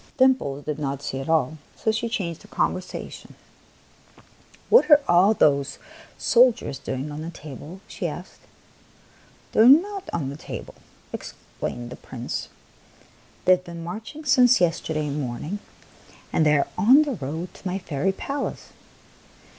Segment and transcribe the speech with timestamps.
[0.17, 3.35] Dimples did not see at all; so she changed the conversation."
[4.71, 5.77] What are all those
[6.17, 8.39] soldiers doing on the table?" she asked."
[9.51, 10.73] They are not on the table,"
[11.13, 12.49] explained the Prince."
[13.45, 15.59] They have been marching since yes terday morning,
[16.33, 18.69] and they are on the road to my fairy palace."